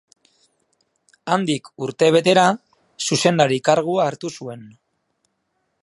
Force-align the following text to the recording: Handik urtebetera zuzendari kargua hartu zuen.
Handik 1.35 1.69
urtebetera 1.87 2.47
zuzendari 3.09 3.61
kargua 3.69 4.09
hartu 4.13 4.33
zuen. 4.39 4.67